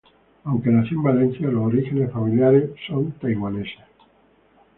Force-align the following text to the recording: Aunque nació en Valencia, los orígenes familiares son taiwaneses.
Aunque 0.45 0.71
nació 0.71 0.97
en 0.97 1.03
Valencia, 1.03 1.47
los 1.49 1.63
orígenes 1.65 2.11
familiares 2.11 2.71
son 2.87 3.11
taiwaneses. 3.19 3.85